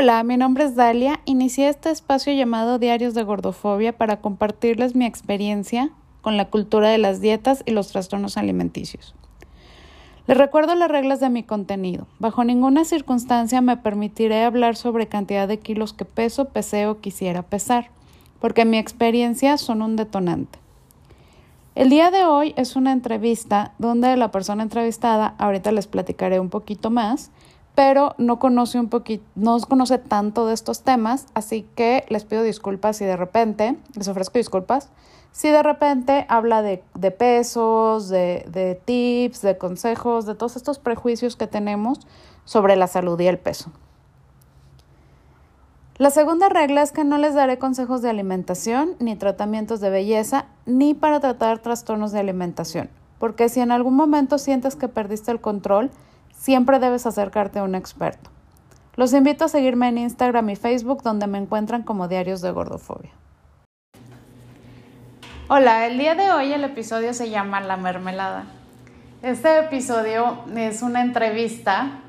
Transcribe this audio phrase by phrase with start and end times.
[0.00, 1.18] Hola, mi nombre es Dalia.
[1.24, 5.90] Inicié este espacio llamado Diarios de Gordofobia para compartirles mi experiencia
[6.20, 9.16] con la cultura de las dietas y los trastornos alimenticios.
[10.28, 12.06] Les recuerdo las reglas de mi contenido.
[12.20, 17.42] Bajo ninguna circunstancia me permitiré hablar sobre cantidad de kilos que peso, pesé o quisiera
[17.42, 17.90] pesar,
[18.38, 20.60] porque mi experiencia son un detonante.
[21.74, 26.50] El día de hoy es una entrevista donde la persona entrevistada, ahorita les platicaré un
[26.50, 27.32] poquito más,
[27.78, 32.42] pero no conoce un poquito, no conoce tanto de estos temas, así que les pido
[32.42, 34.90] disculpas si de repente, les ofrezco disculpas,
[35.30, 40.80] si de repente habla de, de pesos, de, de tips, de consejos, de todos estos
[40.80, 42.00] prejuicios que tenemos
[42.44, 43.70] sobre la salud y el peso.
[45.98, 50.46] La segunda regla es que no les daré consejos de alimentación, ni tratamientos de belleza,
[50.66, 55.40] ni para tratar trastornos de alimentación, porque si en algún momento sientes que perdiste el
[55.40, 55.92] control,
[56.38, 58.30] siempre debes acercarte a un experto.
[58.96, 63.10] Los invito a seguirme en Instagram y Facebook donde me encuentran como Diarios de Gordofobia.
[65.48, 68.44] Hola, el día de hoy el episodio se llama La Mermelada.
[69.22, 72.00] Este episodio es una entrevista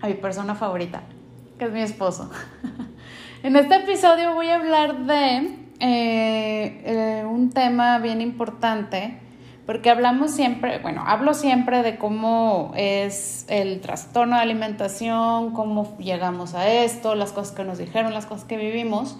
[0.00, 1.02] a mi persona favorita,
[1.58, 2.30] que es mi esposo.
[3.42, 5.36] en este episodio voy a hablar de
[5.80, 9.18] eh, eh, un tema bien importante
[9.70, 16.54] porque hablamos siempre, bueno, hablo siempre de cómo es el trastorno de alimentación, cómo llegamos
[16.54, 19.16] a esto, las cosas que nos dijeron, las cosas que vivimos,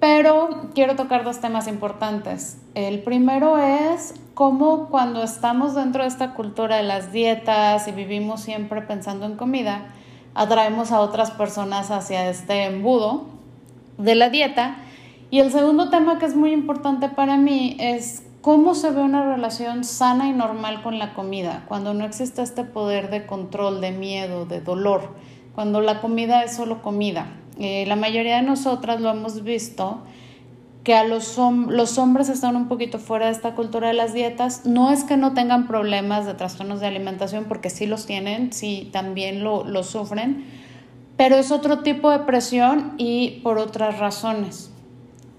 [0.00, 2.58] pero quiero tocar dos temas importantes.
[2.74, 8.40] El primero es cómo cuando estamos dentro de esta cultura de las dietas y vivimos
[8.40, 9.92] siempre pensando en comida,
[10.34, 13.26] atraemos a otras personas hacia este embudo
[13.98, 14.78] de la dieta.
[15.30, 19.34] Y el segundo tema que es muy importante para mí es ¿Cómo se ve una
[19.34, 23.92] relación sana y normal con la comida cuando no existe este poder de control, de
[23.92, 25.14] miedo, de dolor?
[25.54, 27.26] Cuando la comida es solo comida.
[27.58, 30.00] Eh, la mayoría de nosotras lo hemos visto
[30.84, 31.36] que a los,
[31.68, 34.64] los hombres están un poquito fuera de esta cultura de las dietas.
[34.64, 38.88] No es que no tengan problemas de trastornos de alimentación, porque sí los tienen, sí
[38.90, 40.46] también lo sufren,
[41.18, 44.70] pero es otro tipo de presión y por otras razones.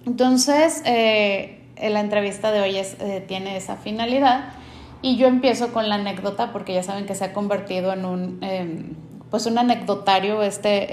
[0.06, 4.53] Entonces, eh, la entrevista de hoy eh, tiene esa finalidad.
[5.01, 8.37] Y yo empiezo con la anécdota porque ya saben que se ha convertido en un,
[8.41, 8.93] em,
[9.31, 10.87] pues un anecdotario este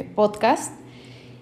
[0.00, 0.74] eh, podcast.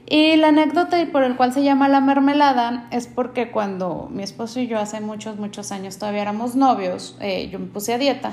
[0.06, 4.22] Y la anécdota y por el cual se llama La Mermelada es porque cuando mi
[4.22, 7.98] esposo y yo hace muchos, muchos años todavía éramos novios, eh, yo me puse a
[7.98, 8.32] dieta,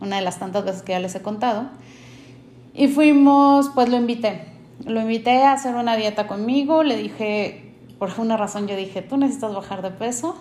[0.00, 1.70] una de las tantas veces que ya les he contado,
[2.74, 4.48] y fuimos, pues lo invité,
[4.84, 7.63] lo invité a hacer una dieta conmigo, le dije,
[8.04, 10.36] por alguna razón yo dije, tú necesitas bajar de peso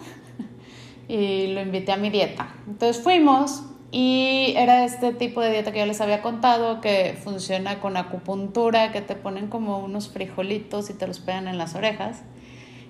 [1.08, 2.54] y lo invité a mi dieta.
[2.68, 7.80] Entonces fuimos y era este tipo de dieta que yo les había contado que funciona
[7.80, 12.24] con acupuntura, que te ponen como unos frijolitos y te los pegan en las orejas.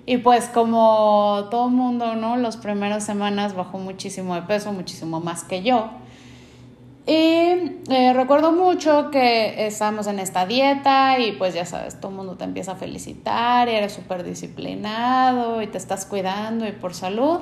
[0.06, 2.36] Y pues como todo mundo, ¿no?
[2.36, 5.88] Las primeras semanas bajó muchísimo de peso, muchísimo más que yo.
[7.06, 12.16] Y eh, recuerdo mucho que estábamos en esta dieta y pues ya sabes, todo el
[12.16, 16.94] mundo te empieza a felicitar y eres súper disciplinado y te estás cuidando y por
[16.94, 17.40] salud.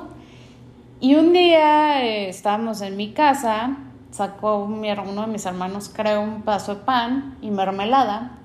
[0.99, 3.77] Y un día eh, estábamos en mi casa,
[4.11, 8.39] sacó uno de mis hermanos, creo, un paso de pan y mermelada.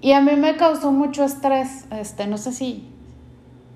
[0.00, 2.88] Y a mí me causó mucho estrés, este, no sé si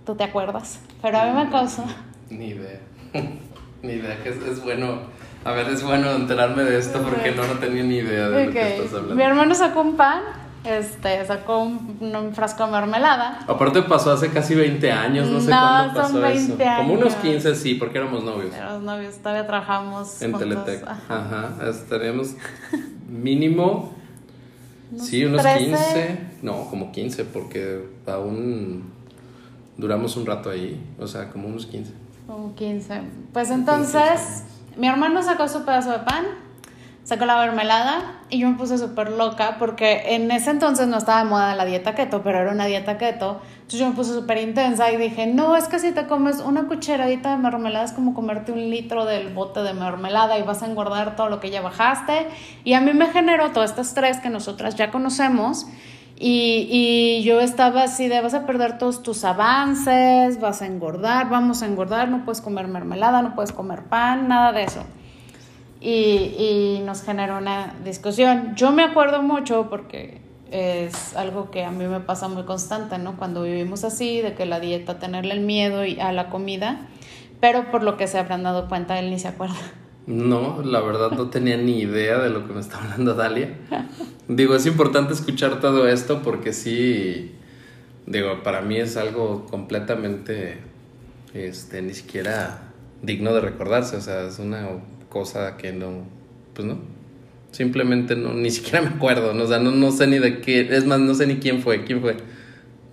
[0.04, 1.84] tú te acuerdas, pero a mí me causó...
[2.28, 2.80] Ni idea,
[3.82, 7.54] ni idea, que es bueno a ver, es bueno enterarme de esto porque no, no
[7.54, 9.14] tenía ni idea de lo que estás hablando.
[9.14, 10.22] Mi hermano sacó un pan,
[10.64, 13.40] este, sacó un, frasco de mermelada.
[13.46, 16.56] Aparte pasó hace casi 20 años, no sé cuándo pasó eso.
[16.78, 18.54] Como unos 15 sí, porque éramos novios.
[18.54, 20.86] Éramos novios, todavía trabajamos en Teletec.
[20.86, 22.34] Ajá, estaríamos
[23.08, 23.98] mínimo
[24.96, 28.84] sí, unos 15, no, como 15 porque aún
[29.76, 31.92] duramos un rato ahí, o sea, como unos 15.
[32.26, 33.00] Como 15.
[33.32, 34.44] Pues entonces
[34.78, 36.24] mi hermano sacó su pedazo de pan,
[37.02, 41.24] sacó la mermelada y yo me puse súper loca porque en ese entonces no estaba
[41.24, 43.40] de moda la dieta keto, pero era una dieta keto.
[43.56, 46.68] Entonces yo me puse súper intensa y dije, no, es que si te comes una
[46.68, 50.66] cucharadita de mermelada es como comerte un litro del bote de mermelada y vas a
[50.66, 52.28] engordar todo lo que ya bajaste.
[52.62, 55.66] Y a mí me generó todo este estrés que nosotras ya conocemos.
[56.20, 61.30] Y, y, yo estaba así de, vas a perder todos tus avances, vas a engordar,
[61.30, 64.82] vamos a engordar, no puedes comer mermelada, no puedes comer pan, nada de eso.
[65.80, 68.54] Y, y nos generó una discusión.
[68.56, 70.20] Yo me acuerdo mucho porque
[70.50, 73.16] es algo que a mí me pasa muy constante, ¿no?
[73.16, 76.88] Cuando vivimos así, de que la dieta, tenerle el miedo y a la comida,
[77.38, 79.54] pero por lo que se habrán dado cuenta, él ni se acuerda
[80.08, 83.50] No, la verdad no tenía ni idea de lo que me está hablando Dalia.
[84.26, 87.32] Digo, es importante escuchar todo esto porque sí,
[88.06, 90.60] digo, para mí es algo completamente,
[91.34, 92.72] este, ni siquiera
[93.02, 94.66] digno de recordarse, o sea, es una
[95.10, 96.04] cosa que no,
[96.54, 96.78] pues no,
[97.50, 99.44] simplemente no, ni siquiera me acuerdo, ¿no?
[99.44, 101.84] o sea, no, no sé ni de qué, es más, no sé ni quién fue,
[101.84, 102.16] ¿quién fue?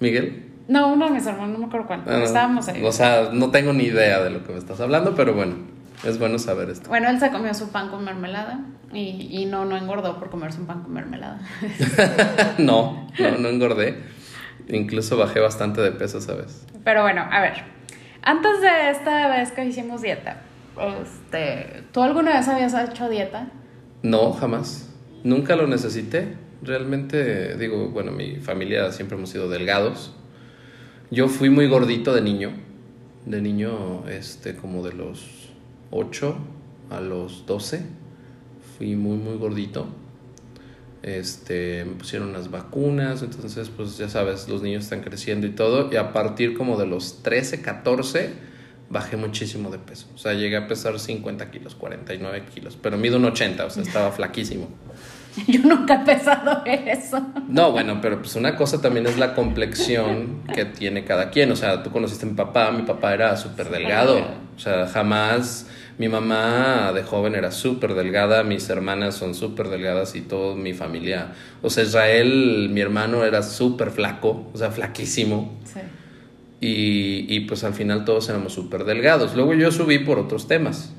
[0.01, 0.43] ¿Miguel?
[0.67, 2.83] No, uno de mis hermanos, no me acuerdo cuánto, Ah, estábamos ahí.
[2.83, 6.19] O sea, no tengo ni idea de lo que me estás hablando, pero bueno, es
[6.19, 6.89] bueno saber esto.
[6.89, 8.59] Bueno, él se comió su pan con mermelada
[8.93, 11.39] y, y no, no engordó por comerse un pan con mermelada.
[12.57, 14.03] no, no, no engordé.
[14.67, 16.65] Incluso bajé bastante de peso, ¿sabes?
[16.83, 17.63] Pero bueno, a ver,
[18.23, 20.41] antes de esta vez que hicimos dieta,
[21.01, 23.47] este, ¿tú alguna vez habías hecho dieta?
[24.01, 24.89] No, jamás.
[25.23, 26.35] Nunca lo necesité.
[26.61, 30.15] Realmente, digo, bueno, mi familia siempre hemos sido delgados.
[31.11, 32.51] Yo fui muy gordito de niño.
[33.25, 35.44] De niño, este, como de los
[35.95, 36.35] 8
[36.89, 37.81] a los 12.
[38.77, 39.87] Fui muy, muy gordito.
[41.01, 45.89] Este, me pusieron las vacunas, entonces, pues ya sabes, los niños están creciendo y todo.
[45.91, 48.29] Y a partir como de los 13, 14,
[48.89, 50.07] bajé muchísimo de peso.
[50.15, 52.77] O sea, llegué a pesar 50 kilos, 49 kilos.
[52.81, 54.67] Pero mido un 80, o sea, estaba flaquísimo.
[55.47, 57.25] Yo nunca he pesado eso.
[57.47, 61.51] No, bueno, pero pues una cosa también es la complexión que tiene cada quien.
[61.51, 64.19] O sea, tú conociste a mi papá, mi papá era súper delgado.
[64.55, 65.67] O sea, jamás.
[65.97, 70.73] Mi mamá de joven era súper delgada, mis hermanas son súper delgadas y toda mi
[70.73, 71.29] familia.
[71.61, 75.57] O sea, Israel, mi hermano, era súper flaco, o sea, flaquísimo.
[75.63, 75.79] Sí.
[76.59, 79.35] Y, y pues al final todos éramos súper delgados.
[79.37, 80.93] Luego yo subí por otros temas.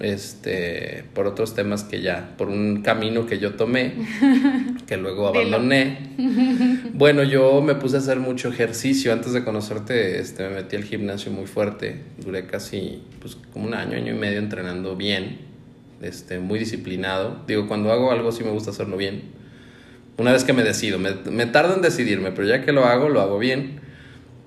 [0.00, 3.94] Este, por otros temas que ya, por un camino que yo tomé,
[4.86, 6.14] que luego abandoné.
[6.96, 9.12] Bueno, yo me puse a hacer mucho ejercicio.
[9.12, 12.02] Antes de conocerte, este, me metí al gimnasio muy fuerte.
[12.18, 15.38] Duré casi, pues, como un año, año y medio entrenando bien.
[16.02, 17.42] Este, muy disciplinado.
[17.48, 19.22] Digo, cuando hago algo sí me gusta hacerlo bien.
[20.18, 23.08] Una vez que me decido, me, me tarda en decidirme, pero ya que lo hago,
[23.08, 23.80] lo hago bien.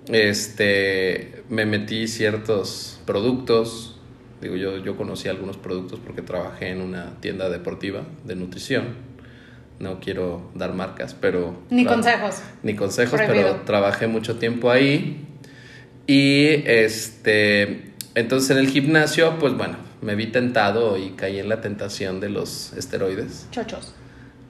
[0.08, 3.97] Este, me metí ciertos productos.
[4.42, 8.86] Digo, yo, yo conocí algunos productos porque trabajé en una tienda deportiva de nutrición.
[9.80, 11.60] No quiero dar marcas, pero...
[11.70, 12.42] Ni consejos.
[12.64, 13.52] Ni consejos, Prohibido.
[13.52, 15.26] pero trabajé mucho tiempo ahí.
[16.08, 21.62] Y este, entonces en el gimnasio, pues bueno, me vi tentado y caí en la
[21.62, 23.48] tentación de los esteroides.
[23.52, 23.94] Chochos.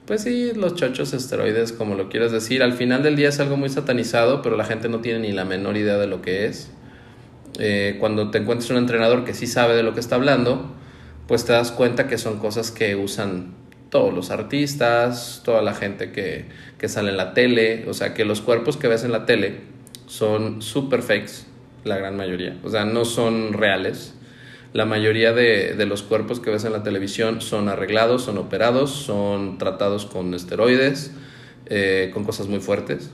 [0.06, 3.58] Pues sí, los chochos esteroides, como lo quieras decir, al final del día es algo
[3.58, 6.70] muy satanizado, pero la gente no tiene ni la menor idea de lo que es.
[7.58, 10.72] Eh, cuando te encuentras un entrenador que sí sabe de lo que está hablando,
[11.26, 13.54] pues te das cuenta que son cosas que usan
[13.90, 16.46] todos los artistas, toda la gente que,
[16.78, 19.60] que sale en la tele, o sea que los cuerpos que ves en la tele
[20.06, 21.44] son super fakes,
[21.84, 24.14] la gran mayoría, o sea, no son reales.
[24.74, 28.90] La mayoría de, de los cuerpos que ves en la televisión son arreglados, son operados,
[28.90, 31.12] son tratados con esteroides,
[31.66, 33.10] eh, con cosas muy fuertes.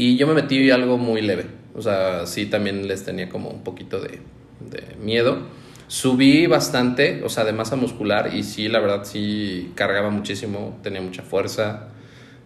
[0.00, 1.44] Y yo me metí algo muy leve.
[1.74, 4.20] O sea, sí también les tenía como un poquito de,
[4.60, 5.42] de miedo.
[5.88, 11.02] Subí bastante, o sea, de masa muscular y sí, la verdad sí cargaba muchísimo, tenía
[11.02, 11.88] mucha fuerza,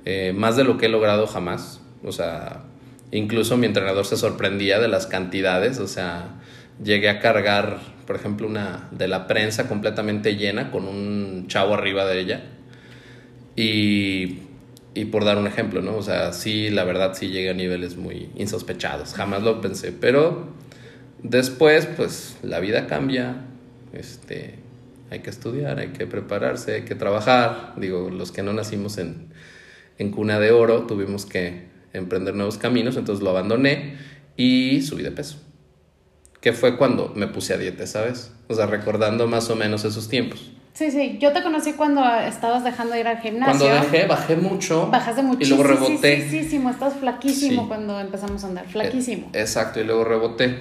[0.04, 1.80] eh, más de lo que he logrado jamás.
[2.02, 2.64] O sea,
[3.12, 6.40] incluso mi entrenador se sorprendía de las cantidades, o sea,
[6.82, 12.04] llegué a cargar, por ejemplo, una de la prensa completamente llena con un chavo arriba
[12.04, 12.42] de ella.
[13.54, 14.38] Y,
[14.94, 15.96] y por dar un ejemplo, ¿no?
[15.96, 20.48] O sea, sí, la verdad sí llegué a niveles muy insospechados, jamás lo pensé, pero
[21.22, 23.44] después, pues la vida cambia,
[23.92, 24.54] este,
[25.10, 29.28] hay que estudiar, hay que prepararse, hay que trabajar, digo, los que no nacimos en,
[29.98, 33.96] en cuna de oro tuvimos que emprender nuevos caminos, entonces lo abandoné
[34.36, 35.38] y subí de peso,
[36.40, 38.32] que fue cuando me puse a dieta, ¿sabes?
[38.48, 40.52] O sea, recordando más o menos esos tiempos.
[40.74, 41.18] Sí, sí.
[41.20, 43.66] Yo te conocí cuando estabas dejando de ir al gimnasio.
[43.68, 44.88] Cuando dejé, bajé mucho.
[44.90, 45.62] Bajaste Y muchísimo.
[45.62, 46.22] luego reboté.
[46.28, 47.68] Sí, sí, sí, Estás flaquísimo Sí.
[47.68, 48.66] cuando empezamos a andar.
[48.66, 49.28] Flaquísimo.
[49.32, 50.58] Eh, exacto, y luego reboté.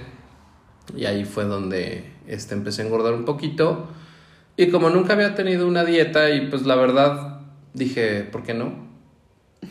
[0.96, 3.88] Y ahí fue donde este, empecé a engordar un poquito.
[4.55, 7.39] Y como nunca había tenido una dieta, y pues la verdad
[7.74, 8.72] dije, ¿por qué no?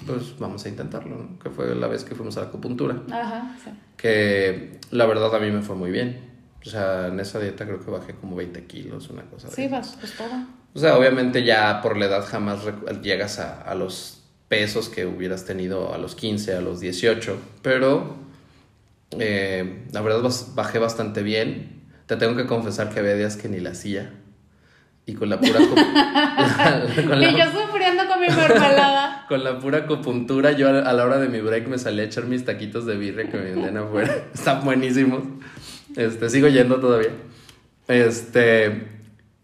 [0.06, 1.38] Pues vamos a intentarlo, ¿no?
[1.38, 3.00] Que fue la vez que fuimos a la acupuntura.
[3.12, 3.70] Ajá, sí.
[3.96, 6.31] Que la verdad a mí me fue muy bien.
[6.64, 9.68] O sea, en esa dieta creo que bajé como 20 kilos, una cosa de Sí,
[9.68, 10.30] vas, pues todo.
[10.74, 12.60] O sea, obviamente ya por la edad jamás
[13.02, 18.16] llegas a, a los pesos que hubieras tenido a los 15, a los 18, pero
[19.18, 21.82] eh, la verdad bajé bastante bien.
[22.06, 24.12] Te tengo que confesar que había días que ni la hacía.
[25.04, 25.58] Y con la pura...
[27.08, 29.24] con, Y la, yo sufriendo con mi mermelada.
[29.28, 32.04] con la pura acupuntura, yo a, a la hora de mi break me salí a
[32.04, 34.14] echar mis taquitos de birria que me vendían afuera.
[34.32, 35.22] Están buenísimos.
[35.96, 37.10] Este, sigo yendo todavía.
[37.88, 38.88] Este,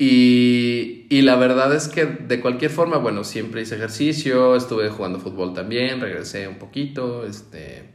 [0.00, 5.18] Y, y, la verdad es que de cualquier forma, bueno, siempre hice ejercicio, estuve jugando
[5.18, 7.90] fútbol también, regresé un poquito, este,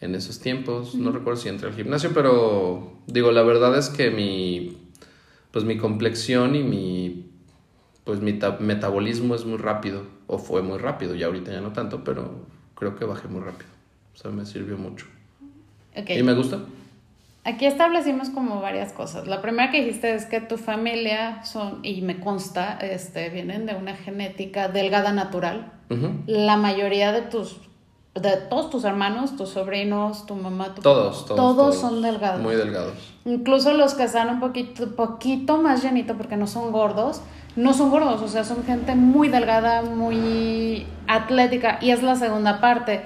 [0.00, 4.10] en esos tiempos, no recuerdo si entré al gimnasio, pero digo, la verdad es que
[4.10, 4.78] mi,
[5.50, 7.30] pues mi complexión y mi,
[8.04, 12.02] pues mi metabolismo es muy rápido, o fue muy rápido, ya ahorita ya no tanto,
[12.02, 13.68] pero creo que bajé muy rápido,
[14.14, 15.04] o sea, me sirvió mucho.
[15.94, 16.60] ¿Y me gusta?
[17.46, 19.28] Aquí establecimos como varias cosas.
[19.28, 23.76] La primera que dijiste es que tu familia son, y me consta, este, vienen de
[23.76, 25.72] una genética delgada natural.
[26.26, 27.60] La mayoría de tus,
[28.16, 32.42] de todos tus hermanos, tus sobrinos, tu mamá, tu todos, todos, todos, son delgados.
[32.42, 32.94] Muy delgados.
[33.24, 37.20] Incluso los que están un poquito, poquito más llenito porque no son gordos,
[37.54, 41.78] no son gordos, o sea, son gente muy delgada, muy atlética.
[41.80, 43.04] Y es la segunda parte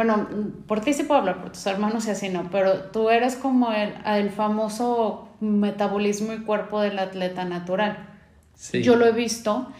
[0.00, 0.28] bueno,
[0.66, 3.70] por ti sí puedo hablar, por tus hermanos y así no, pero tú eres como
[3.70, 8.08] el, el famoso metabolismo y cuerpo del atleta natural.
[8.54, 8.82] Sí.
[8.82, 9.70] Yo lo he visto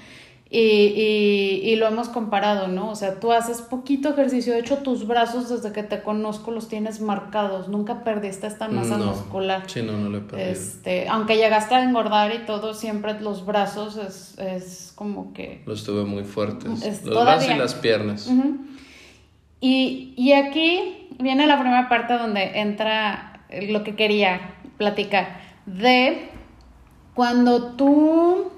[0.50, 2.91] y, y, y, lo hemos comparado, ¿no?
[2.91, 6.69] O sea, tú haces poquito ejercicio, de hecho tus brazos desde que te conozco los
[6.69, 9.62] tienes marcados, nunca perdiste esta masa muscular.
[9.69, 10.50] Sí, no, no lo he perdido.
[10.50, 15.62] Este, aunque llegaste a engordar y todo, siempre los brazos es, es como que...
[15.65, 18.31] Los tuve muy fuertes, los brazos y las piernas.
[19.61, 26.29] Y, y aquí viene la primera parte donde entra lo que quería platicar, de
[27.14, 28.50] cuando tú,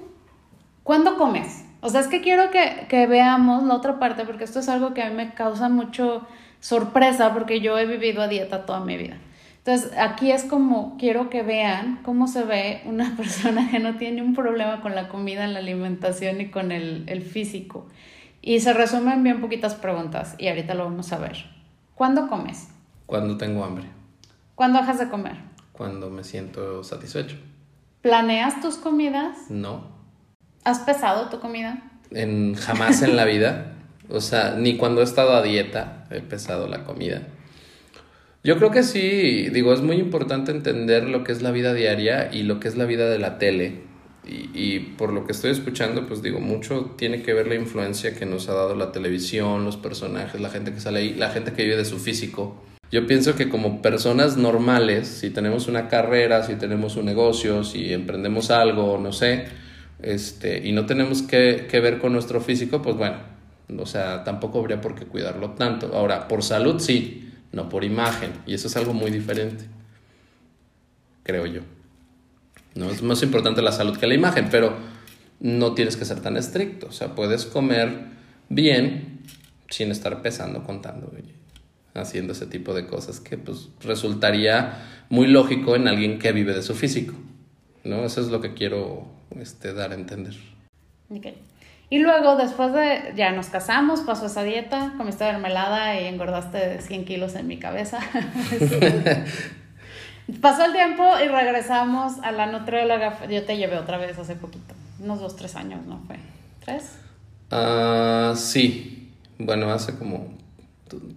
[0.83, 1.65] cuando comes.
[1.81, 4.93] O sea, es que quiero que, que, veamos la otra parte, porque esto es algo
[4.93, 6.25] que a mí me causa mucho
[6.59, 9.17] sorpresa, porque yo he vivido a dieta toda mi vida.
[9.57, 14.21] Entonces, aquí es como quiero que vean cómo se ve una persona que no tiene
[14.21, 17.87] un problema con la comida, la alimentación y con el, el físico.
[18.45, 21.45] Y se resumen bien poquitas preguntas y ahorita lo vamos a ver.
[21.95, 22.67] ¿Cuándo comes?
[23.05, 23.85] Cuando tengo hambre.
[24.53, 25.37] ¿Cuándo dejas de comer?
[25.71, 27.37] Cuando me siento satisfecho.
[28.01, 29.49] ¿Planeas tus comidas?
[29.49, 29.87] No.
[30.65, 31.89] ¿Has pesado tu comida?
[32.11, 33.75] En, jamás en la vida.
[34.09, 37.21] O sea, ni cuando he estado a dieta he pesado la comida.
[38.43, 42.29] Yo creo que sí, digo, es muy importante entender lo que es la vida diaria
[42.29, 43.92] y lo que es la vida de la tele
[44.25, 48.15] y, y, por lo que estoy escuchando, pues digo, mucho tiene que ver la influencia
[48.15, 51.51] que nos ha dado la televisión, los personajes, la gente que sale ahí, la gente
[51.53, 52.63] que vive de su físico.
[52.89, 57.91] Yo pienso que como personas normales, si tenemos una carrera, si tenemos un negocio, si
[57.91, 59.45] emprendemos algo, no sé,
[60.01, 63.17] este, y no tenemos que, que ver con nuestro físico, pues bueno,
[63.77, 65.91] o sea, tampoco habría por qué cuidarlo tanto.
[65.93, 69.65] Ahora, por salud sí, no por imagen, y eso es algo muy diferente,
[71.23, 71.61] creo yo.
[72.75, 72.89] ¿No?
[72.89, 74.75] Es más importante la salud que la imagen, pero
[75.39, 76.87] no tienes que ser tan estricto.
[76.87, 78.05] O sea, puedes comer
[78.49, 79.19] bien
[79.69, 81.11] sin estar pesando, contando,
[81.93, 86.61] haciendo ese tipo de cosas que pues resultaría muy lógico en alguien que vive de
[86.61, 87.13] su físico.
[87.83, 88.05] ¿no?
[88.05, 89.07] Eso es lo que quiero
[89.39, 90.35] este, dar a entender.
[91.89, 97.05] Y luego, después de ya nos casamos, pasó esa dieta, comiste mermelada y engordaste 100
[97.05, 97.99] kilos en mi cabeza.
[100.41, 103.27] Pasó el tiempo y regresamos a la nutrióloga.
[103.27, 106.15] Yo te llevé otra vez hace poquito, unos dos, tres años, ¿no fue?
[106.63, 106.97] ¿Tres?
[107.51, 110.27] Ah, sí, bueno, hace como,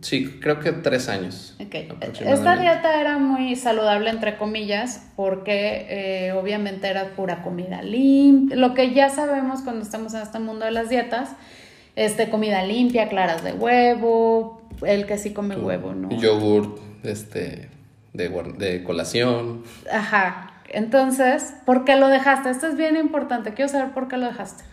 [0.00, 1.56] sí, creo que tres años.
[1.64, 1.88] Okay.
[2.20, 8.74] Esta dieta era muy saludable, entre comillas, porque eh, obviamente era pura comida limpia, lo
[8.74, 11.30] que ya sabemos cuando estamos en este mundo de las dietas,
[11.94, 16.10] este, comida limpia, claras de huevo, el que sí come huevo, ¿no?
[16.10, 17.75] Yogurt, este
[18.16, 19.62] de, colación.
[19.90, 20.52] Ajá.
[20.68, 22.50] Entonces, ¿por qué lo dejaste?
[22.50, 23.54] Esto es bien importante.
[23.54, 24.64] Quiero saber por qué lo dejaste.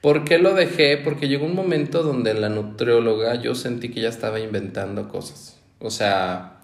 [0.00, 0.96] ¿Por qué lo dejé?
[0.98, 5.58] Porque llegó un momento donde la nutrióloga yo sentí que ya estaba inventando cosas.
[5.80, 6.60] O sea,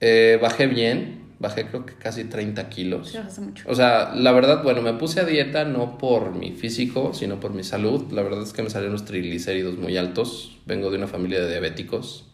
[0.00, 3.14] eh, bajé bien, bajé creo que casi 30 kilos.
[3.14, 3.64] Hace mucho.
[3.68, 7.52] O sea, la verdad, bueno, me puse a dieta no por mi físico, sino por
[7.52, 8.10] mi salud.
[8.10, 10.58] La verdad es que me salieron los triglicéridos muy altos.
[10.66, 12.26] Vengo de una familia de diabéticos.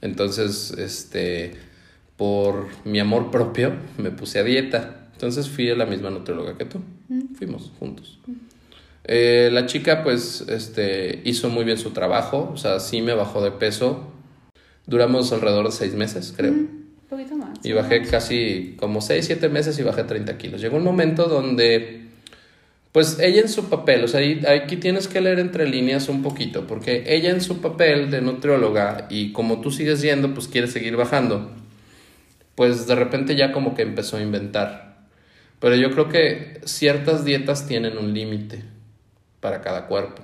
[0.00, 1.54] Entonces, este,
[2.20, 5.06] por mi amor propio, me puse a dieta.
[5.14, 6.82] Entonces fui a la misma nutrióloga que tú.
[7.08, 7.34] Mm.
[7.34, 8.18] Fuimos juntos.
[8.26, 8.32] Mm.
[9.04, 13.42] Eh, la chica pues este, hizo muy bien su trabajo, o sea, sí me bajó
[13.42, 14.12] de peso.
[14.84, 16.52] Duramos alrededor de seis meses, creo.
[16.52, 17.58] Mm, un poquito más.
[17.64, 20.60] Y bajé casi como seis, siete meses y bajé 30 kilos.
[20.60, 22.02] Llegó un momento donde,
[22.92, 24.20] pues ella en su papel, o sea,
[24.54, 29.06] aquí tienes que leer entre líneas un poquito, porque ella en su papel de nutrióloga
[29.08, 31.58] y como tú sigues yendo, pues quiere seguir bajando
[32.60, 35.06] pues de repente ya como que empezó a inventar.
[35.60, 38.62] Pero yo creo que ciertas dietas tienen un límite
[39.40, 40.20] para cada cuerpo.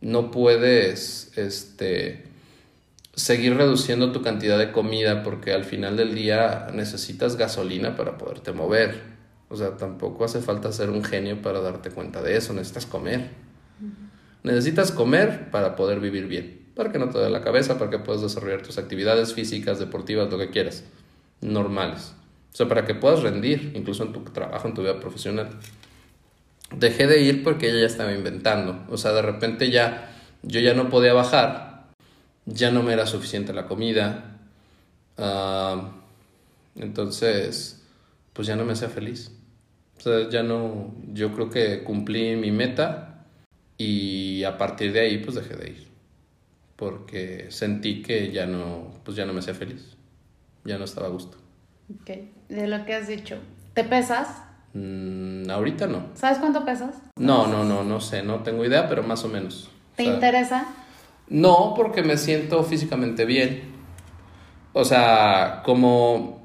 [0.00, 2.24] No puedes este,
[3.14, 8.52] seguir reduciendo tu cantidad de comida porque al final del día necesitas gasolina para poderte
[8.52, 9.02] mover.
[9.50, 12.54] O sea, tampoco hace falta ser un genio para darte cuenta de eso.
[12.54, 13.28] Necesitas comer.
[14.42, 16.68] Necesitas comer para poder vivir bien.
[16.74, 20.30] Para que no te dé la cabeza, para que puedas desarrollar tus actividades físicas, deportivas,
[20.30, 20.84] lo que quieras.
[21.40, 22.14] Normales.
[22.52, 25.50] O sea, para que puedas rendir, incluso en tu trabajo, en tu vida profesional.
[26.70, 28.84] Dejé de ir porque ella ya estaba inventando.
[28.88, 30.10] O sea, de repente ya
[30.42, 31.86] yo ya no podía bajar.
[32.46, 34.38] Ya no me era suficiente la comida.
[35.16, 35.92] Ah,
[36.76, 37.82] entonces,
[38.32, 39.32] pues ya no me hacía feliz.
[39.98, 43.24] O sea, ya no, yo creo que cumplí mi meta
[43.78, 45.88] y a partir de ahí pues dejé de ir.
[46.76, 49.93] Porque sentí que ya no, pues ya no me hacía feliz.
[50.64, 51.36] Ya no estaba a gusto.
[51.90, 52.10] Ok,
[52.48, 53.38] de lo que has dicho.
[53.74, 54.42] ¿Te pesas?
[54.72, 56.06] Mm, ahorita no.
[56.14, 56.96] ¿Sabes cuánto pesas?
[57.16, 59.70] No, no, no, no sé, no tengo idea, pero más o menos.
[59.96, 60.66] ¿Te interesa?
[61.28, 63.74] No, porque me siento físicamente bien.
[64.72, 66.42] O sea, como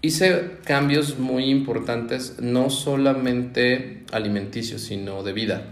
[0.00, 5.66] hice cambios muy importantes, no solamente alimenticios, sino de vida.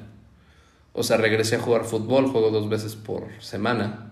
[0.92, 4.09] O sea, regresé a jugar fútbol, juego dos veces por semana,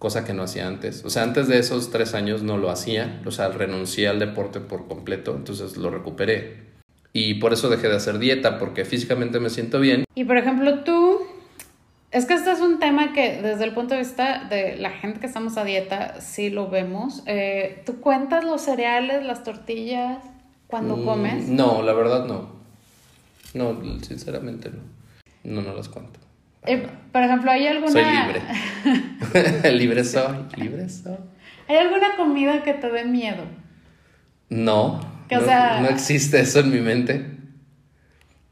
[0.00, 1.04] cosa que no hacía antes.
[1.04, 4.58] O sea, antes de esos tres años no lo hacía, o sea, renuncié al deporte
[4.58, 6.70] por completo, entonces lo recuperé.
[7.12, 10.04] Y por eso dejé de hacer dieta, porque físicamente me siento bien.
[10.14, 11.20] Y por ejemplo, tú
[12.12, 15.20] es que este es un tema que desde el punto de vista de la gente
[15.20, 17.22] que estamos a dieta, sí lo vemos.
[17.26, 20.24] Eh, ¿Tú cuentas los cereales, las tortillas
[20.66, 21.48] cuando mm, comes?
[21.48, 22.58] No, la verdad no.
[23.52, 24.80] No, sinceramente no.
[25.44, 26.18] No, no las cuento.
[26.66, 27.92] Eh, por ejemplo, ¿hay alguna...
[27.92, 29.72] Soy libre.
[29.72, 31.16] libre soy, libre soy.
[31.68, 33.44] ¿Hay alguna comida que te dé miedo?
[34.48, 35.00] No.
[35.30, 37.38] no existe eso en mi mente.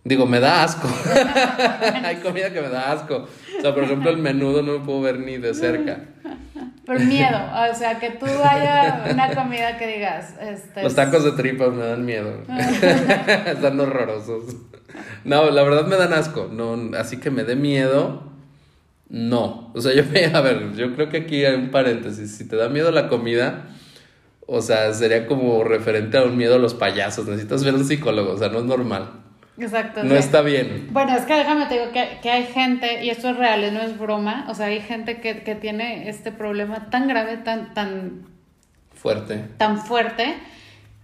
[0.05, 0.89] Digo, me da asco.
[2.05, 3.29] Hay comida que me da asco.
[3.59, 6.01] O sea, por ejemplo, el menudo no lo puedo ver ni de cerca.
[6.89, 7.39] Por miedo,
[7.71, 10.35] o sea, que tú haya una comida que digas.
[10.41, 12.33] Este, Los tacos de tripas me dan miedo.
[13.47, 14.57] Están horrorosos.
[15.23, 16.49] No, la verdad me dan asco.
[16.51, 18.23] No, así que me dé miedo.
[19.11, 19.71] No.
[19.75, 20.25] O sea, yo me.
[20.35, 22.35] A ver, yo creo que aquí hay un paréntesis.
[22.35, 23.67] Si te da miedo la comida.
[24.47, 27.27] O sea, sería como referente a un miedo a los payasos.
[27.27, 28.33] Necesitas ver a un psicólogo.
[28.33, 29.11] O sea, no es normal.
[29.59, 30.05] Exacto.
[30.05, 30.89] No está bien.
[30.91, 33.81] Bueno, es que déjame te digo que, que, hay gente, y esto es real, no
[33.81, 38.27] es broma, o sea, hay gente que, que tiene este problema tan grave, tan, tan
[38.95, 39.45] fuerte.
[39.57, 40.37] Tan fuerte,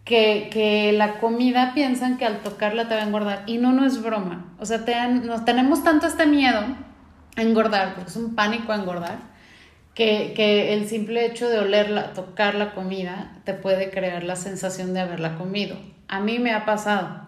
[0.05, 3.43] que, que la comida piensan que al tocarla te va a engordar.
[3.47, 4.55] Y no, no es broma.
[4.59, 6.61] O sea, te nos tenemos tanto este miedo
[7.37, 9.19] a engordar, porque es un pánico a engordar,
[9.95, 14.93] que, que el simple hecho de olerla, tocar la comida, te puede crear la sensación
[14.95, 15.77] de haberla comido.
[16.09, 17.25] A mí me ha pasado.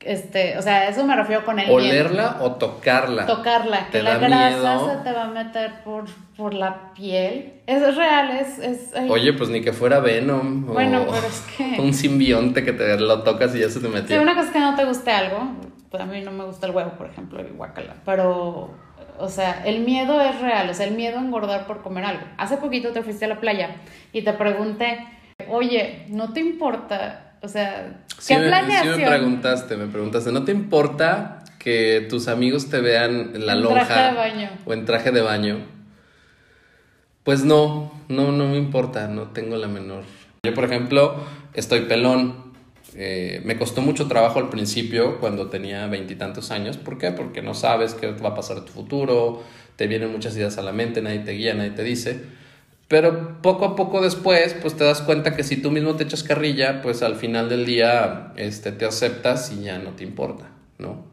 [0.00, 3.26] Este, o sea, eso me refiero con el ¿Olerla o tocarla?
[3.26, 6.04] Tocarla, que la grasa se te va a meter por,
[6.36, 7.54] por la piel.
[7.66, 8.58] Eso es real, es...
[8.60, 10.66] es Oye, pues ni que fuera Venom.
[10.66, 11.80] Bueno, pero es que...
[11.82, 14.16] Un simbionte que te lo tocas y ya se te metió.
[14.16, 15.50] Sí, una cosa es que no te guste algo.
[15.90, 17.96] Pues a mí no me gusta el huevo, por ejemplo, el guacala.
[18.04, 18.70] Pero,
[19.18, 20.70] o sea, el miedo es real.
[20.70, 22.22] O sea, el miedo a engordar por comer algo.
[22.36, 23.76] Hace poquito te fuiste a la playa
[24.12, 25.08] y te pregunté,
[25.48, 28.96] oye, ¿no te importa o sea, ¿qué planeación?
[28.96, 33.54] Sí me preguntaste, me preguntaste, ¿no te importa que tus amigos te vean en la
[33.54, 34.50] en lonja de baño.
[34.64, 35.58] o en traje de baño?
[37.24, 40.04] Pues no, no, no me importa, no tengo la menor.
[40.42, 41.16] Yo, por ejemplo,
[41.52, 42.48] estoy pelón.
[42.94, 46.78] Eh, me costó mucho trabajo al principio cuando tenía veintitantos años.
[46.78, 47.10] ¿Por qué?
[47.10, 49.42] Porque no sabes qué va a pasar en tu futuro,
[49.76, 52.22] te vienen muchas ideas a la mente, nadie te guía, nadie te dice.
[52.88, 56.22] Pero poco a poco después, pues te das cuenta que si tú mismo te echas
[56.22, 60.48] carrilla, pues al final del día este, te aceptas y ya no te importa,
[60.78, 61.04] ¿no?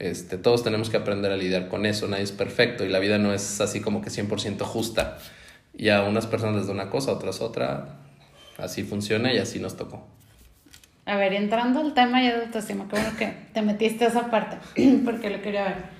[0.00, 3.18] Este, todos tenemos que aprender a lidiar con eso, nadie es perfecto y la vida
[3.18, 5.18] no es así como que 100% justa.
[5.74, 8.00] Y a unas personas les da una cosa, a otras otra,
[8.58, 10.04] así funciona y así nos tocó.
[11.04, 14.28] A ver, entrando al tema ya de autoestima, qué bueno que te metiste a esa
[14.28, 14.58] parte,
[15.04, 15.96] porque lo quería ver.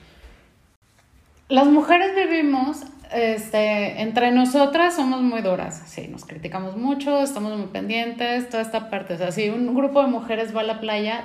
[1.48, 2.78] Las mujeres vivimos
[3.12, 8.90] este, entre nosotras somos muy duras, sí, nos criticamos mucho, estamos muy pendientes, toda esta
[8.90, 9.14] parte.
[9.14, 11.24] O sea, si un grupo de mujeres va a la playa,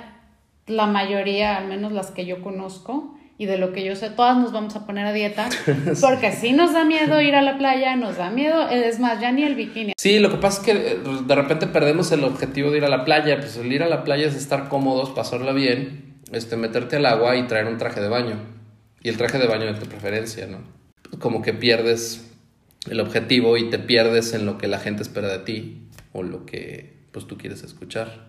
[0.66, 4.36] la mayoría, al menos las que yo conozco, y de lo que yo sé, todas
[4.36, 5.48] nos vamos a poner a dieta,
[6.00, 9.32] porque sí nos da miedo ir a la playa, nos da miedo, es más, ya
[9.32, 9.94] ni el bikini.
[9.96, 12.88] Sí, lo que pasa es que eh, de repente perdemos el objetivo de ir a
[12.88, 16.96] la playa, pues el ir a la playa es estar cómodos, pasarla bien, este, meterte
[16.96, 18.36] al agua y traer un traje de baño.
[19.02, 20.58] Y el traje de baño de tu preferencia, ¿no?
[21.18, 22.28] Como que pierdes
[22.90, 26.46] el objetivo y te pierdes en lo que la gente espera de ti o lo
[26.46, 28.26] que pues tú quieres escuchar.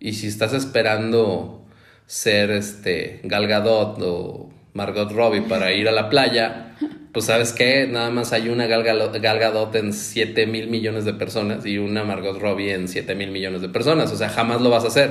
[0.00, 1.64] Y si estás esperando
[2.06, 6.76] ser este Gal Gadot o Margot Robbie para ir a la playa,
[7.12, 11.64] pues sabes que nada más hay una Gal, Gadot en 7 mil millones de personas
[11.64, 14.12] y una Margot Robbie en 7 mil millones de personas.
[14.12, 15.10] O sea, jamás lo vas a hacer.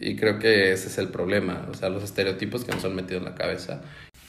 [0.00, 3.18] Y creo que ese es el problema, o sea, los estereotipos que nos han metido
[3.18, 3.82] en la cabeza.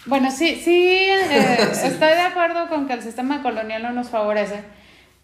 [0.05, 4.63] Bueno, sí, sí, eh, estoy de acuerdo con que el sistema colonial no nos favorece.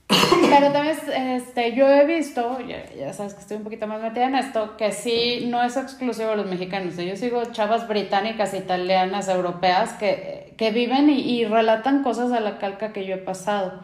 [0.08, 4.36] Pero también este, yo he visto, ya, sabes que estoy un poquito más metida en
[4.36, 6.96] esto, que sí no es exclusivo de los mexicanos.
[6.96, 12.60] Yo sigo chavas británicas, italianas, europeas que, que viven y, y, relatan cosas a la
[12.60, 13.82] calca que yo he pasado.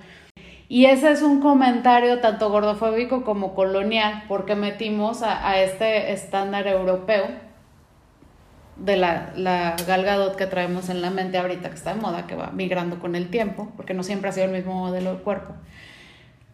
[0.70, 6.68] Y ese es un comentario tanto gordofóbico como colonial, porque metimos a, a este estándar
[6.68, 7.28] europeo
[8.76, 12.36] de la, la Gal que traemos en la mente ahorita, que está de moda, que
[12.36, 15.54] va migrando con el tiempo, porque no siempre ha sido el mismo modelo de cuerpo.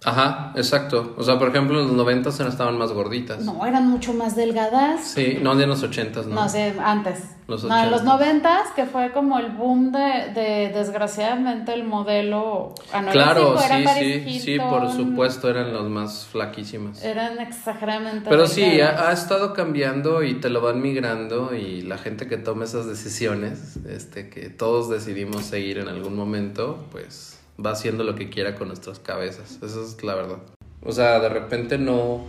[0.05, 1.13] Ajá, exacto.
[1.17, 3.41] O sea, por ejemplo, en los 90 estaban más gorditas.
[3.41, 5.05] No, eran mucho más delgadas.
[5.05, 6.35] Sí, no, en los 80 no.
[6.35, 7.35] No, sé, antes.
[7.47, 12.75] Los no, en los 90 que fue como el boom de, de desgraciadamente, el modelo
[13.11, 17.03] Claro, sí, sí, sí, por supuesto, eran los más flaquísimas.
[17.03, 21.97] Eran exageradamente Pero sí, ha, ha, estado cambiando y te lo van migrando y la
[21.97, 27.71] gente que toma esas decisiones, este, que todos decidimos seguir en algún momento, pues va
[27.71, 29.59] haciendo lo que quiera con nuestras cabezas.
[29.61, 30.37] Esa es la verdad.
[30.81, 32.25] O sea, de repente no,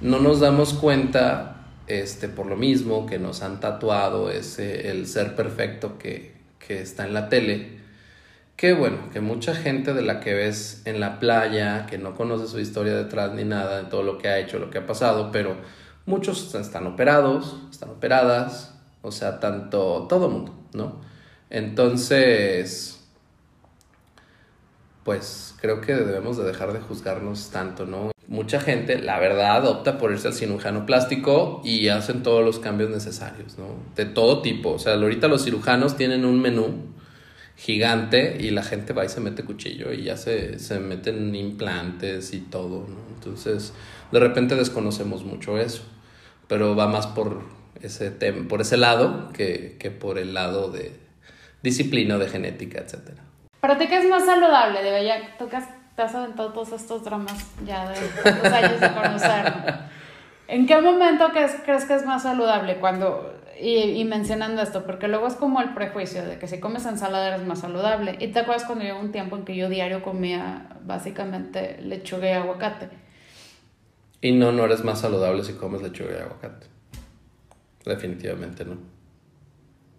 [0.00, 5.36] no nos damos cuenta, este, por lo mismo que nos han tatuado ese, el ser
[5.36, 7.78] perfecto que, que está en la tele.
[8.56, 12.46] Que bueno, que mucha gente de la que ves en la playa, que no conoce
[12.46, 15.30] su historia detrás ni nada de todo lo que ha hecho, lo que ha pasado,
[15.32, 15.56] pero
[16.06, 21.00] muchos están operados, están operadas, o sea, tanto, todo mundo, ¿no?
[21.50, 22.93] Entonces,
[25.04, 28.10] pues creo que debemos de dejar de juzgarnos tanto, ¿no?
[28.26, 32.88] Mucha gente, la verdad, opta por irse al cirujano plástico y hacen todos los cambios
[32.88, 33.66] necesarios, ¿no?
[33.94, 34.70] De todo tipo.
[34.70, 36.86] O sea, ahorita los cirujanos tienen un menú
[37.56, 42.32] gigante y la gente va y se mete cuchillo y ya se, se meten implantes
[42.32, 42.96] y todo, ¿no?
[43.14, 43.74] Entonces,
[44.10, 45.82] de repente desconocemos mucho eso,
[46.48, 47.42] pero va más por
[47.82, 50.92] ese, por ese lado que, que por el lado de
[51.62, 53.22] disciplina, de genética, etcétera.
[53.64, 54.82] ¿Para ti qué es más saludable?
[54.82, 59.54] De ya tocas, te has aventado todos estos dramas ya de los años de conocer.
[60.48, 61.54] ¿En qué momento crees,
[61.86, 62.76] que es más saludable?
[62.76, 66.84] Cuando, y, y, mencionando esto, porque luego es como el prejuicio de que si comes
[66.84, 68.18] ensalada eres más saludable.
[68.20, 72.32] Y te acuerdas cuando llegó un tiempo en que yo diario comía básicamente lechuga y
[72.32, 72.90] aguacate.
[74.20, 76.66] Y no, no eres más saludable si comes lechuga y aguacate.
[77.86, 78.93] Definitivamente no.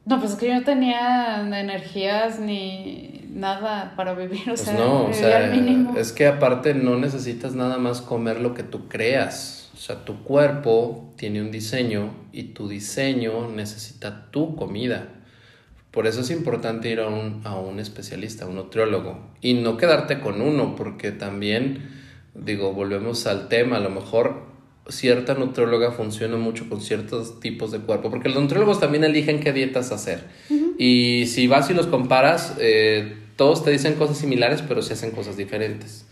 [0.05, 4.73] No, pues es que yo no tenía energías ni nada para vivir, o pues sea,
[4.75, 5.53] no, o sea,
[5.97, 9.71] es que aparte no necesitas nada más comer lo que tú creas.
[9.73, 15.09] O sea, tu cuerpo tiene un diseño y tu diseño necesita tu comida.
[15.91, 19.19] Por eso es importante ir a un, a un especialista, a un nutriólogo.
[19.41, 21.89] Y no quedarte con uno, porque también,
[22.33, 24.54] digo, volvemos al tema, a lo mejor
[24.87, 29.51] cierta nutrióloga funciona mucho con ciertos tipos de cuerpo, porque los nutriólogos también eligen qué
[29.53, 30.23] dietas hacer.
[30.77, 35.11] Y si vas y los comparas, eh, todos te dicen cosas similares, pero se hacen
[35.11, 36.05] cosas diferentes.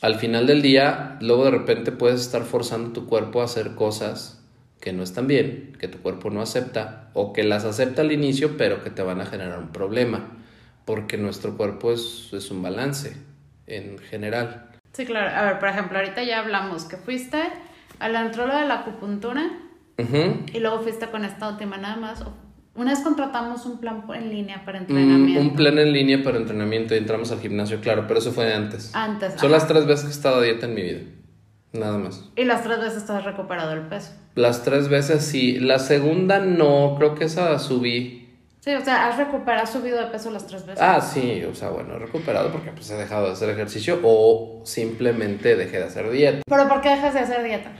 [0.00, 4.40] Al final del día, luego de repente puedes estar forzando tu cuerpo a hacer cosas
[4.80, 8.56] que no están bien, que tu cuerpo no acepta, o que las acepta al inicio,
[8.58, 10.36] pero que te van a generar un problema,
[10.84, 13.16] porque nuestro cuerpo es, es un balance
[13.66, 14.70] en general.
[14.92, 15.34] Sí, claro.
[15.34, 17.38] A ver, por ejemplo, ahorita ya hablamos que fuiste
[17.98, 19.50] al antrólogo de la acupuntura
[19.98, 22.24] y luego fuiste con esta última nada más.
[22.76, 25.40] Una vez contratamos un plan en línea para mm, entrenamiento.
[25.40, 28.92] un plan en línea para entrenamiento y entramos al gimnasio, claro, pero eso fue antes.
[28.94, 29.34] Antes.
[29.34, 31.00] Son las tres veces que he estado a dieta en mi vida.
[31.72, 32.28] Nada más.
[32.36, 34.12] ¿Y las tres veces has recuperado el peso?
[34.34, 35.58] Las tres veces sí.
[35.58, 38.23] La segunda no, creo que esa subí.
[38.64, 40.82] Sí, o sea, has recuperado, has subido de peso las tres veces.
[40.82, 44.62] Ah, sí, o sea, bueno, he recuperado porque pues he dejado de hacer ejercicio o
[44.64, 46.40] simplemente dejé de hacer dieta.
[46.48, 47.72] ¿Pero por qué dejas de hacer dieta?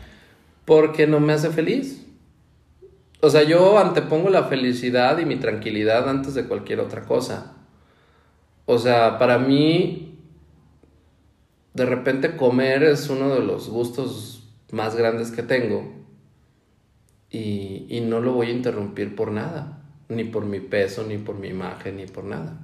[0.66, 2.06] Porque no me hace feliz.
[3.22, 7.56] O sea, yo antepongo la felicidad y mi tranquilidad antes de cualquier otra cosa.
[8.66, 10.18] O sea, para mí,
[11.72, 15.94] de repente comer es uno de los gustos más grandes que tengo.
[17.30, 19.80] Y, y no lo voy a interrumpir por nada.
[20.14, 22.56] Ni por mi peso, ni por mi imagen, ni por nada.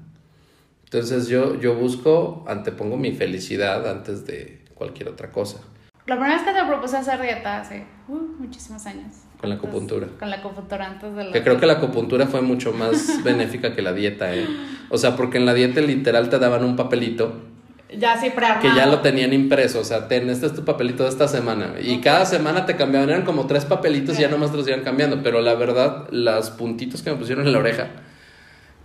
[0.84, 5.60] Entonces yo, yo busco, antepongo mi felicidad antes de cualquier otra cosa.
[6.06, 9.12] La primera vez que te propuse hacer dieta hace uh, muchísimos años.
[9.38, 10.08] Con la acupuntura.
[10.18, 11.32] Con la acupuntura antes de la.
[11.32, 14.46] Que creo que la acupuntura fue mucho más benéfica que la dieta, ¿eh?
[14.88, 17.49] O sea, porque en la dieta literal te daban un papelito.
[17.96, 18.68] Ya sí, prearmado.
[18.68, 19.80] Que ya lo tenían impreso.
[19.80, 21.74] O sea, ten, este es tu papelito de esta semana.
[21.80, 23.10] Y cada semana te cambiaban.
[23.10, 25.22] Eran como tres papelitos y ya nomás te los iban cambiando.
[25.22, 27.88] Pero la verdad, los puntitos que me pusieron en la oreja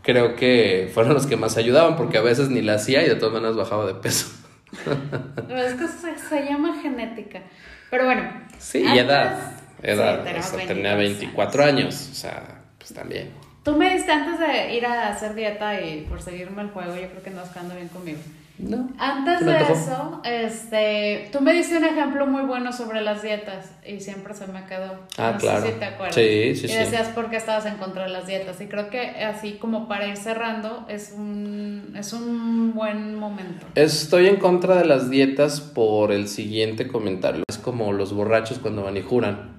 [0.02, 3.16] creo que fueron los que más ayudaban porque a veces ni la hacía y de
[3.16, 4.28] todas maneras bajaba de peso
[5.50, 7.42] es que se, llama genética.
[7.90, 8.30] Pero bueno.
[8.58, 9.54] Sí, y edad.
[9.82, 13.32] edad, o sea, tenía 24 años, o sea, pues también.
[13.64, 17.10] Tú me diste antes de ir a hacer dieta y por seguirme el juego, yo
[17.10, 18.20] creo que no quedando bien conmigo.
[18.58, 18.90] No.
[18.98, 24.00] Antes de eso, este, tú me diste un ejemplo muy bueno sobre las dietas y
[24.00, 25.00] siempre se me quedó.
[25.18, 25.62] Ah, no claro.
[25.62, 26.16] Sé si te acuerdas.
[26.16, 26.76] Sí, sí, y sí.
[26.76, 30.08] decías por qué estabas en contra de las dietas y creo que así como para
[30.08, 33.66] ir cerrando es un es un buen momento.
[33.76, 37.44] Estoy en contra de las dietas por el siguiente comentario.
[37.50, 39.56] Es como los borrachos cuando van y juran.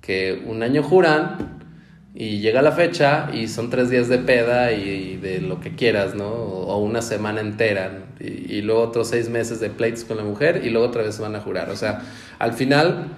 [0.00, 1.55] Que un año juran
[2.18, 6.14] y llega la fecha y son tres días de peda y, de lo que quieras,
[6.14, 6.30] ¿no?
[6.30, 8.06] O una semana entera.
[8.18, 11.36] Y, luego otros seis meses de pleitos con la mujer y luego otra vez van
[11.36, 11.68] a jurar.
[11.68, 12.00] O sea,
[12.38, 13.08] al final,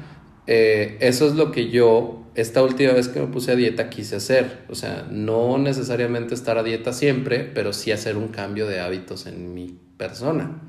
[0.49, 4.17] eh, eso es lo que yo, esta última vez que me puse a dieta, quise
[4.17, 4.65] hacer.
[4.69, 9.27] O sea, no necesariamente estar a dieta siempre, pero sí hacer un cambio de hábitos
[9.27, 10.61] en mi persona.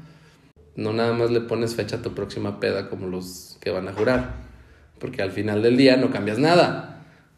[0.75, 3.93] No nada más le pones fecha a tu próxima peda como los que van a
[3.93, 4.35] jurar.
[4.99, 6.88] Porque al final del día no cambias nada.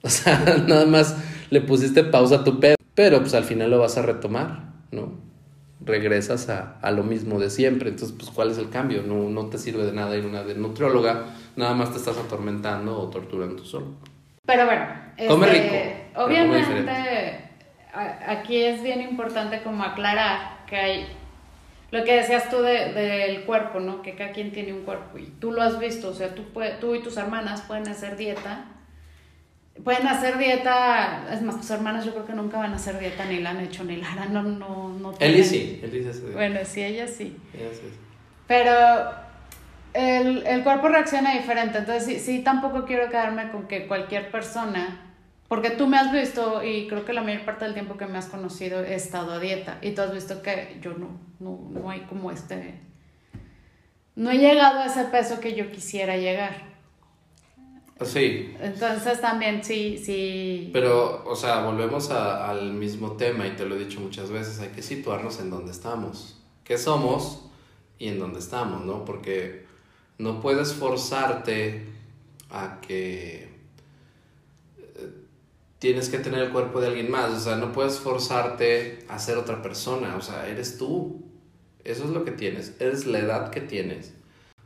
[0.04, 1.16] O sea, nada más
[1.52, 5.14] le pusiste pausa a tu pedo, pero pues al final lo vas a retomar, ¿no?
[5.80, 7.90] Regresas a, a, lo mismo de siempre.
[7.90, 9.04] Entonces, pues, ¿cuál es el cambio?
[9.04, 12.18] No, no te sirve de nada ir a una de nutrióloga, nada más te estás
[12.18, 13.88] atormentando o torturando solo.
[14.46, 14.86] Pero bueno,
[15.28, 16.24] come este, rico.
[16.24, 17.50] Obviamente,
[18.28, 21.08] aquí es bien importante como aclarar que hay
[21.92, 24.02] lo que decías tú del de, cuerpo, ¿no?
[24.02, 26.76] Que cada quien tiene un cuerpo y tú lo has visto, o sea, tú, puede,
[26.76, 28.66] tú y tus hermanas pueden hacer dieta
[29.84, 33.26] pueden hacer dieta, es más, tus hermanas yo creo que nunca van a hacer dieta,
[33.26, 36.22] ni la han hecho, ni la harán, no, no, no Eli sí, Eli sí.
[36.34, 37.38] Bueno, sí, ella sí.
[37.54, 37.92] Ella sí.
[38.48, 38.74] Pero
[39.94, 45.14] el, el, cuerpo reacciona diferente, entonces sí, sí, tampoco quiero quedarme con que cualquier persona,
[45.48, 48.18] porque tú me has visto y creo que la mayor parte del tiempo que me
[48.18, 51.90] has conocido he estado a dieta y tú has visto que yo no, no, no
[51.90, 52.80] hay como este,
[54.16, 56.71] no he llegado a ese peso que yo quisiera llegar.
[58.06, 58.56] Sí.
[58.60, 60.70] Entonces también sí, sí.
[60.74, 64.60] Pero, o sea, volvemos a, al mismo tema y te lo he dicho muchas veces,
[64.60, 67.46] hay que situarnos en donde estamos, qué somos
[68.00, 69.06] y en dónde estamos, ¿no?
[69.06, 69.66] Porque
[70.18, 71.86] no puedes forzarte
[72.50, 73.50] a que
[74.78, 75.12] eh,
[75.80, 79.38] tienes que tener el cuerpo de alguien más, o sea, no puedes forzarte a ser
[79.38, 81.24] otra persona, o sea, eres tú,
[81.84, 84.14] eso es lo que tienes, eres la edad que tienes.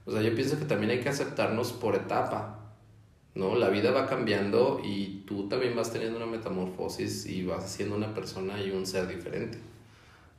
[0.06, 2.65] O sea, yo pienso que también hay que aceptarnos por etapa.
[3.36, 3.56] ¿No?
[3.56, 8.14] La vida va cambiando y tú también vas teniendo una metamorfosis y vas siendo una
[8.14, 9.60] persona y un ser diferente.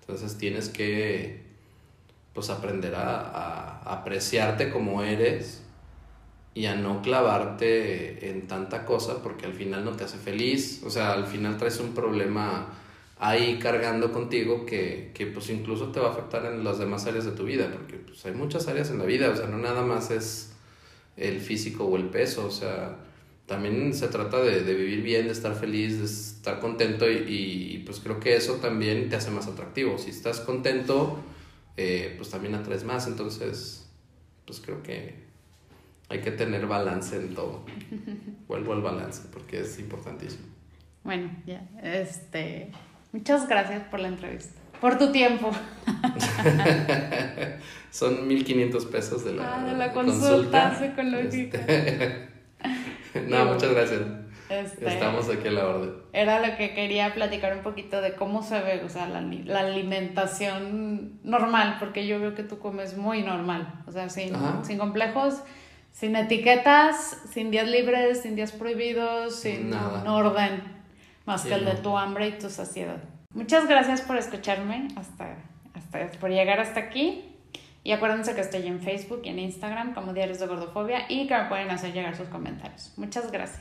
[0.01, 1.43] Entonces tienes que,
[2.33, 5.63] pues, aprender a, apreciarte como eres
[6.55, 10.83] y a no clavarte en tanta cosa porque al final no te hace feliz.
[10.85, 12.69] O sea, al final traes un problema
[13.19, 17.25] ahí cargando contigo que, que pues incluso te va a afectar en las demás áreas
[17.25, 19.83] de tu vida porque pues hay muchas áreas en la vida, o sea, no nada
[19.83, 20.56] más es
[21.17, 22.99] el físico o el peso, o sea,
[23.47, 27.83] también se trata de, de vivir bien, de estar feliz, de estar contento y, y,
[27.87, 29.99] pues creo que eso también te hace más atractivo.
[29.99, 31.19] Si estás contento,
[31.77, 33.89] eh, pues también atraes más, entonces
[34.45, 35.27] pues creo que
[36.09, 37.65] hay que tener balance en todo.
[38.49, 40.45] Vuelvo al balance porque es importantísimo.
[41.05, 42.73] Bueno, ya, este,
[43.13, 45.51] muchas gracias por la entrevista, por tu tiempo.
[47.91, 50.79] Son 1500 pesos de la, ah, de la consulta, consulta.
[50.79, 51.59] psicológica.
[51.67, 52.29] Este...
[53.29, 54.01] no, muchas gracias.
[54.49, 55.93] Este, Estamos aquí a la orden.
[56.13, 59.61] Era lo que quería platicar un poquito de cómo se ve, o sea, la, la
[59.61, 64.63] alimentación normal, porque yo veo que tú comes muy normal, o sea, sin, Ajá.
[64.63, 65.41] sin complejos,
[65.93, 70.03] sin etiquetas, sin días libres, sin días prohibidos, sin Nada.
[70.03, 70.63] un orden,
[71.25, 72.99] más Sí, que el de tu hambre y tu saciedad.
[73.37, 75.37] Muchas gracias por escucharme, hasta,
[75.75, 77.23] hasta por llegar hasta aquí.
[77.85, 81.37] Y acuérdense que estoy en Facebook y en Instagram como Diarios de Gordofobia y que
[81.37, 82.95] me pueden hacer llegar sus comentarios.
[82.97, 83.55] Muchas gracias.